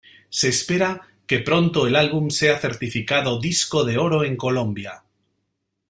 Se 0.31 0.47
espera 0.49 1.03
que 1.27 1.37
pronto 1.41 1.85
el 1.85 1.95
álbum 1.95 2.31
sea 2.31 2.57
certificado 2.57 3.39
disco 3.39 3.83
de 3.83 3.99
Oro 3.99 4.23
en 4.23 4.35
Colombia. 4.35 5.03